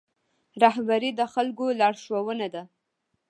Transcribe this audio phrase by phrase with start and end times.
[0.63, 2.63] رهبري د خلکو لارښوونه ده